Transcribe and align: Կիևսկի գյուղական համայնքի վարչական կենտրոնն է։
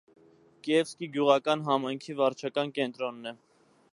Կիևսկի 0.67 1.09
գյուղական 1.17 1.61
համայնքի 1.69 2.17
վարչական 2.21 2.75
կենտրոնն 2.79 3.33
է։ 3.33 3.37